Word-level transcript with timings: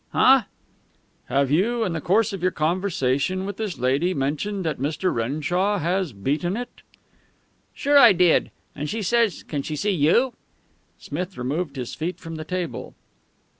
"Huh?" 0.13 0.45
"Have 1.25 1.51
you, 1.51 1.83
in 1.83 1.93
the 1.93 2.01
course 2.01 2.33
of 2.33 2.41
your 2.41 2.49
conversation 2.49 3.45
with 3.45 3.57
this 3.57 3.77
lady, 3.77 4.15
mentioned 4.15 4.65
that 4.65 4.79
Mr. 4.79 5.13
Renshaw 5.13 5.77
has 5.77 6.11
beaten 6.11 6.57
it?" 6.57 6.81
"Sure, 7.75 7.99
I 7.99 8.11
did. 8.11 8.49
And 8.75 8.89
she 8.89 9.03
says 9.03 9.43
can 9.43 9.61
she 9.61 9.75
see 9.75 9.91
you?" 9.91 10.33
Smith 10.97 11.37
removed 11.37 11.75
his 11.75 11.93
feet 11.93 12.19
from 12.19 12.33
the 12.37 12.43
table. 12.43 12.95